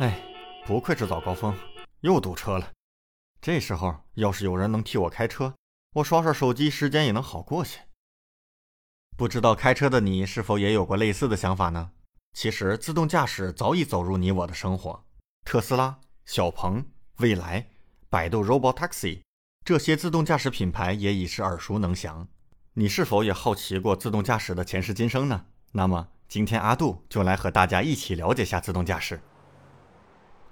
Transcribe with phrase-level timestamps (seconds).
[0.00, 0.18] 哎，
[0.64, 1.54] 不愧是早高峰，
[2.00, 2.72] 又堵车了。
[3.38, 5.54] 这时候要是有人能替我开车，
[5.92, 7.80] 我刷刷手机，时间也能好过些。
[9.14, 11.90] 不知道开车的你是否也有过类似的想法呢？
[12.32, 15.04] 其实自动驾驶早已走入你我的生活，
[15.44, 16.82] 特斯拉、小鹏、
[17.16, 17.68] 蔚来、
[18.08, 19.20] 百度 Robotaxi
[19.66, 22.26] 这些自动驾驶品牌也已是耳熟能详。
[22.72, 25.44] 你是否也好奇过自动驾驶的前世今生呢？
[25.72, 29.20] 那么今天阿杜就来和大家一起了解下自动驾驶。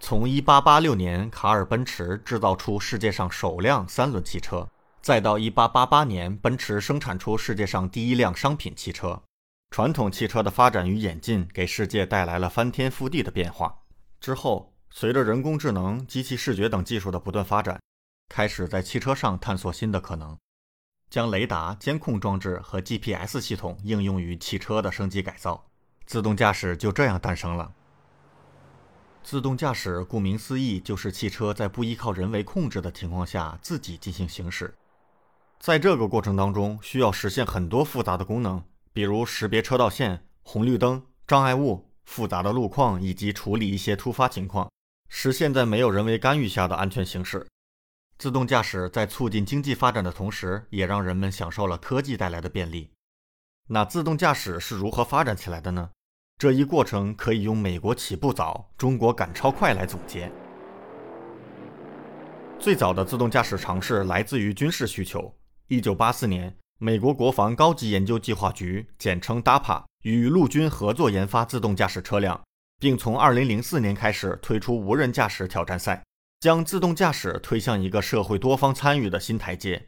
[0.01, 4.69] 从1886年卡尔奔驰制造出世界上首辆三轮汽车，
[5.02, 9.21] 再到1888年奔驰生产出世界上第一辆商品汽车，
[9.71, 13.77] 传统汽车的发展与演进给世界带来了翻天覆地的变化。
[14.21, 17.79] 之后，随着人工智能、机器视觉等技术的不断发展，
[18.29, 20.37] 开始在汽车上探索新的可能。
[21.10, 25.66] 将雷达监控装置和 GPS 系统应用于汽车的升级改造，
[26.07, 27.73] 自动驾驶就这样诞生了。
[29.23, 34.75] 自动驾驶顾名思义，就是汽车在不依靠人为控制的情况下自己进行行驶。
[35.59, 44.71] 在这个过程当中，需要实现很多复杂的功能，比如识别车道线、红绿灯、障碍物、复杂的路况，以及处理一些突发情况，
[45.09, 47.47] 实现在没有人为干预下的安全行驶。
[48.19, 52.91] 自动驾驶在促进经济发展的同时，也让人们享受了科技带来的便利。
[53.69, 55.91] 那自动驾驶是如何发展起来的呢？
[56.39, 60.31] 这一过程可以用“美国起步早，中国赶超快”来总结。
[62.61, 65.34] 最早的自动驾驶尝试来自于军事需求。
[65.66, 72.41] 1984年，美国国防高级研究计划局（简称 DAPA） 与陆军合作研发自动驾驶车辆，
[72.78, 76.05] 并从2004年开始推出无人驾驶挑战赛。
[76.39, 79.84] 将自动驾驶推向一个社会多方参与的新台阶。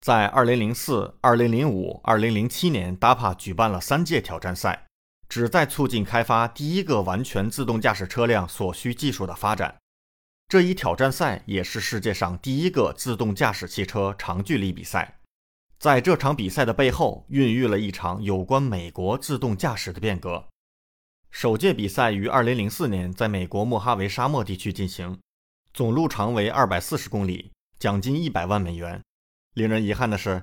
[0.00, 4.86] 在2004、2005、2007年，DAPA 举办了三届挑战赛，
[5.32, 9.74] 旨在促进开发第一个完全自动驾驶车辆所需技术的发展。
[10.46, 15.20] 这一挑战赛也是世界上第一个自动驾驶汽车长距离比赛。
[15.78, 20.44] 在这场比赛的背后，孕育了一场有关美国自动驾驶的变革。
[21.30, 25.18] 首届比赛于2004年在美国莫哈维沙漠地区进行。
[25.72, 29.00] 总路长为二百四十公里，奖金一百万美元。
[29.54, 30.42] 令人遗憾的是，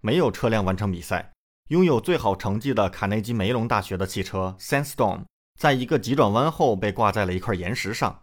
[0.00, 1.30] 没有车辆完成比赛。
[1.70, 5.22] 拥有最好成绩的卡内基梅隆大学的汽车 Sandstorm，
[5.56, 8.22] 在一个急转弯后被挂在了一块岩石上。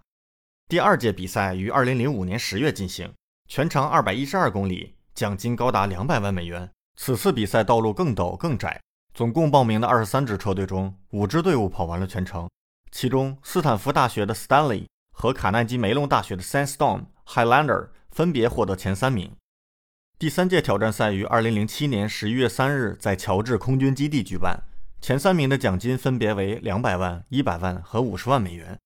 [0.67, 3.13] 第二届比赛于二零零五年十月进行，
[3.47, 6.69] 全长二百一十二公里，奖金高达两百万美元。
[6.97, 8.81] 此次比赛道路更陡更窄，
[9.13, 12.49] 总共报名的二十三支车队中，五支队伍跑完了全程，
[12.91, 14.85] 其中斯坦福大学的 Stanley。
[15.13, 19.31] 和卡耐基梅隆大学的 Sandstorm Highlander 分别获得前三名。
[20.19, 24.63] 第三届挑战赛于2007年11月3日在乔治空军基地举办，
[24.99, 28.79] 前三名的奖金分别为200万、100万和50万美元。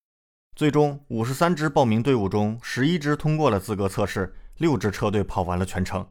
[0.57, 6.05] 最终，53支报名队伍中，11支通过了资格测试，6支车队跑完了全程。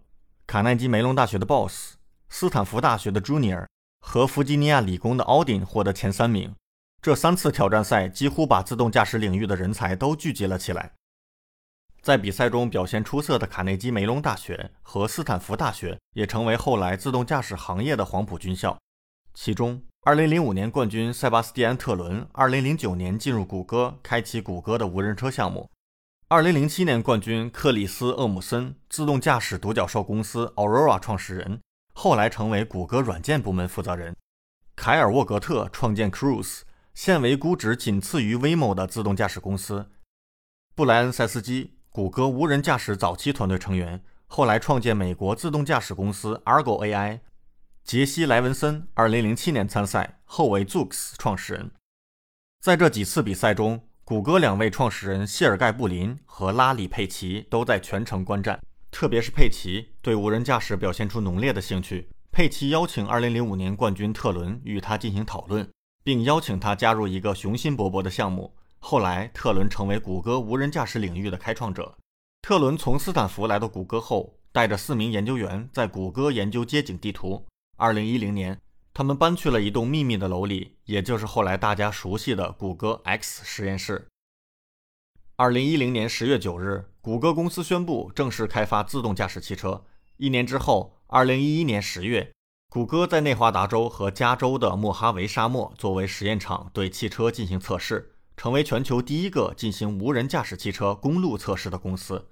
[0.46, 1.96] 卡耐基梅隆大学的 Boss、
[2.30, 3.66] 斯坦福大学的 Junior
[4.00, 6.54] 和弗吉尼亚理工的 Audin 获得前三名。
[7.02, 10.92] 这三次挑战赛几乎把自动驾驶领域的人才都聚集了起来。
[12.10, 18.76] 在比赛中表现出色的卡内基梅隆大学和斯坦福大学也成为后来自动驾驶行业的黄埔军校。
[19.32, 25.70] 其中，2005年冠军塞巴斯蒂安·特伦，2009年进入谷歌，开启谷歌的无人车项目。
[26.30, 31.60] 2007年冠军克里斯·厄姆森，自动驾驶独角兽公司 Aurora 创始人，
[31.94, 34.16] 后来成为谷歌软件部门负责人。
[34.74, 36.62] 凯尔·沃格特创建 Cruise。
[36.92, 39.88] 现为估值仅次于 Waymo 的自动驾驶公司。
[40.74, 47.18] 布莱恩·塞斯基，谷歌无人驾驶早期团队成员，后来创建美国自动驾驶公司 Argo AI。
[47.82, 51.72] 杰西·莱文森，2007年参赛，后为 Zoox 创始人。
[52.60, 58.60] 在这几次比赛中，谷歌两位创始人谢尔盖·布林和拉里·佩奇都在全程观战。
[58.92, 62.08] 特别是佩奇对无人驾驶表现出浓烈的兴趣。
[62.30, 65.68] 佩奇邀请2005年冠军特伦与他进行讨论。
[66.02, 68.56] 并邀请他加入一个雄心勃勃的项目。
[68.80, 71.96] 后来，特伦成为谷歌无人驾驶领域的开创者。
[72.42, 77.46] 特伦从斯坦福来到谷歌后，带着四名研究员在谷歌研究街景地图。
[77.76, 78.60] 2010年，
[78.92, 84.08] 他们搬去了一栋秘密的楼里，也就是后来大家熟悉的谷歌 X 实验室。
[85.36, 89.84] 2010年10月9日，谷歌公司宣布正式开发自动驾驶汽车。
[90.16, 92.32] 一年之后，2011年10月。
[92.70, 102.30] 谷歌在内华达州和加州的莫哈维沙漠作为实验场对汽车进行测试，成为全球第一个进行无人驾驶汽车公路测试的公司。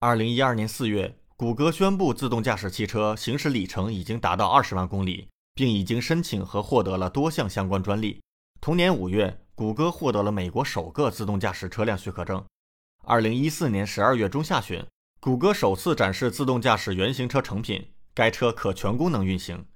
[0.00, 8.18] 二零一二年四月，谷歌宣布自动驾驶汽车行驶里程已经达到二十万公里，并已经申请和获得了多项相关专利。
[8.62, 12.42] 同年五月，谷歌获得了美国首个自动驾驶车辆许可证。
[13.04, 14.82] 二零一四年十二月中下旬，
[15.20, 19.66] 谷歌首次展示自动驾驶原型车成品，该车可全功能运行。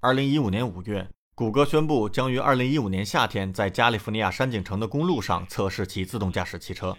[0.00, 1.06] 二零一五年五月，
[1.38, 6.98] 谷歌宣布将于二零一五年夏天在加利福尼亚山景城的公路上测试其自动驾驶汽车。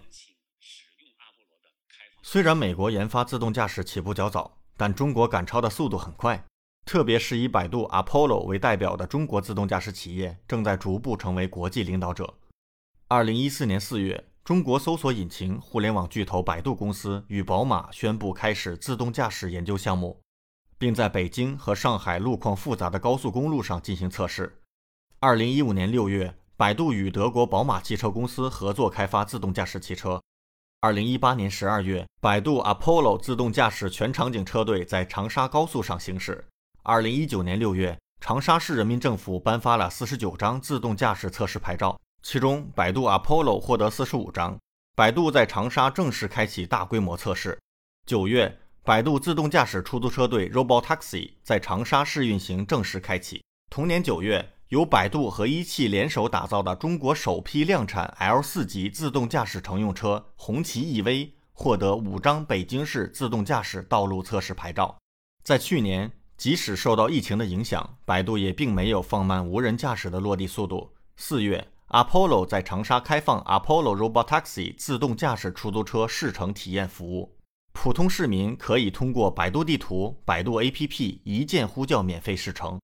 [2.23, 6.41] 虽然美国研发自动驾驶起步较早，但中国赶超的速度很快。
[6.85, 12.33] 特别是以百度、Apollo 为代表的中国自动驾驶企业正在逐步成为国际领导者。
[13.09, 20.21] 二零一四年四月，中国搜索引擎互联网巨头百度公司与宝马宣布开始自动驾驶研究项目，
[20.79, 24.61] 并在北京和上海路况复杂的高速公路上进行测试。
[25.19, 30.21] 二零一五年六月，百度与德国宝马汽车公司合作开发自动驾驶汽车。
[30.79, 36.47] 二零一八年十二月，百度 Apollo 自动驾驶全场景车队在长沙高速上行驶。
[36.83, 44.57] 二零一九年六月，长沙市人民政府颁发了四十九张自动驾驶测试牌照，其中百度 Apollo 获得四十五张。
[44.95, 47.59] 百度在长沙正式开启大规模测试。
[48.05, 48.57] 九月，
[48.89, 53.43] 百度自动驾驶出租车队 Robotaxi 在长沙试运行正式开启。
[53.69, 64.97] 同年九月，由百度和一汽联手打造的中国首批量产 L 四级自动驾驶乘用车红旗 EV 获得五张北京市自动驾驶道路测试牌照。
[65.43, 66.11] 在去年。
[66.35, 70.93] 即使受到疫情的影响，百度也并没有放慢无人驾驶的落地速度。
[71.15, 77.35] 四月，Apollo 在长沙开放 Apollo Robotaxi 自动驾驶出租车试乘体验服务，
[77.81, 82.77] 普通市民可以通过百度地图、百度 APP 一键呼叫免费试乘。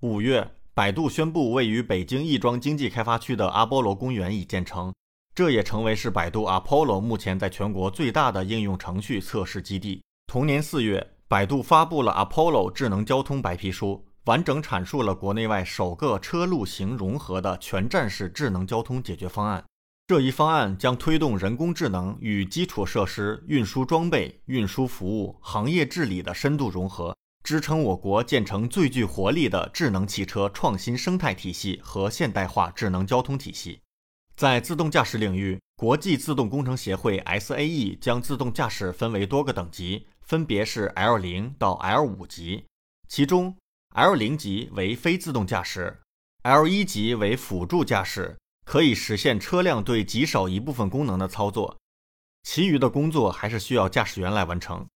[0.00, 4.92] 五月，百度宣布位于北京亦庄经济开发区的阿波罗公园已建成，
[5.34, 10.02] 这也成为是百度 Apollo 目前在全国最大的应用程序测试基地。
[10.26, 11.14] 同年四月。
[11.26, 19.64] 百度发布了 Apollo 智能交通白皮书，完整阐述了国内外首个车路行融合的全站式智能交通解决方案。
[20.08, 27.14] 这一方案将推动人工智能与基础设施、运输装备、运输服务、行业治理的深度融合，
[27.44, 33.82] 支撑我国建成最具活力的智能汽车创新生态体系和现代化智能交通体系。
[34.34, 40.06] 在自动驾驶领域，国际自动工程协会 SAE 将自动驾驶分为多个等级。
[40.22, 42.64] 分别是 L 零到 L 五级，
[43.10, 43.54] 其中
[43.94, 46.00] L 零级为非自动驾驶
[46.44, 48.38] ，L 一级为辅助驾驶，
[48.68, 51.74] 可以实现车辆对极少一部分功能的操作，
[52.42, 54.86] 其余的工作还是需要驾驶员来完成。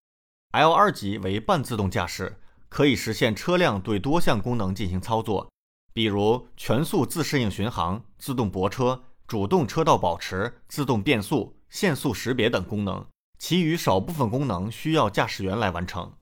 [0.50, 2.38] L 二级为半自动驾驶，
[2.68, 5.50] 可以实现车辆对多项功能进行操作，
[5.94, 13.02] 比如全速自适应巡航、自动泊车、主动车道保持、自动变速、限速识别等功能。
[13.38, 16.12] 其余少部分功能需要驾驶员来完成。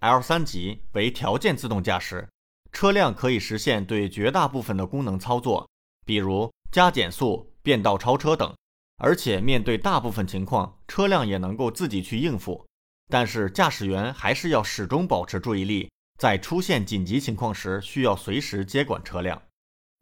[0.00, 2.28] L 三级为条件自动驾驶，
[2.72, 5.70] 车辆可以实现对绝大部分的功能操作，
[6.04, 8.54] 比如加减速、变道超车等，
[8.98, 12.66] 而且面对大部分情况，车辆也能够自己去应付。
[13.08, 19.40] 但是驾驶员还是要始终保持注意力，在出现紧急情况时，需要随时接管车辆。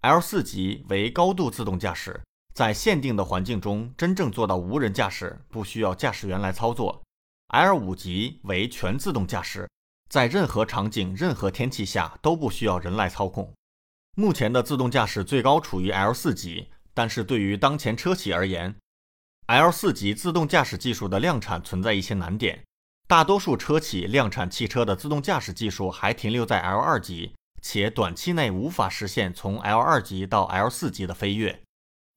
[0.01, 2.21] L 四级为高度自动驾驶。
[2.57, 7.01] 在限定的环境中，真正做到无人驾驶，不需要驾驶员来操作。
[7.51, 9.71] L 五级为全自动驾驶，
[10.11, 13.55] 在任何场景、任何天气下都不需要人来操控。
[14.17, 18.77] 目前的自动驾驶最高处于 L 四级，但是对于当前车企而言
[19.47, 22.63] ，L 四级自动驾驶技术的量产存在一些难点。
[23.09, 31.61] 大多数车企量产汽车的自动驾驶技术还停留在 L 二级，且短期内无法实现从 L 二级到 L 四级的飞跃。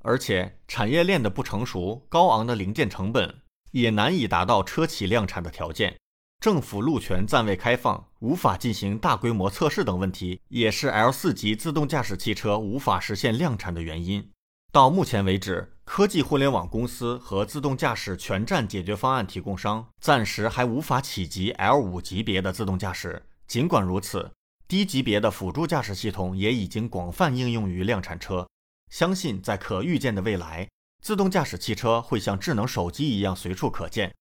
[0.04, 5.98] 而且产业链的不成熟、高昂的零件成本也难以达到车企量产的条件。
[6.40, 14.30] 政府路权暂未开放，无法进行大规模测试等问题，也是 L 四级自动驾驶汽车无法实现量产的原因。
[14.72, 23.26] 到目前为止，科技互联网公司和自动驾驶全站解决方案提供商暂时还无法企及 L 五级别的自动驾驶。
[23.48, 24.32] 尽管如此，
[24.68, 28.48] 低级别的辅助驾驶系统也已经广泛应用于量产车。
[28.92, 30.70] 相信在可预见的未来，
[31.02, 34.14] 自动驾驶汽车会像智能手机一样随处可见。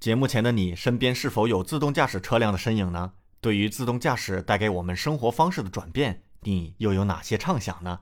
[0.00, 3.12] 节目前的你身边是否有自动驾驶车辆的身影呢？
[3.42, 8.00] 对于自动驾驶带给我们生活方式的转变，你又有哪些畅想呢？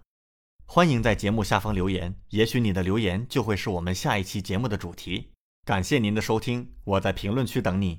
[0.64, 5.32] 欢迎在节目下方留言，也许你的留言就会是我们下一期节目的主题。
[5.66, 7.98] 感谢您的收听，我在评论区等你。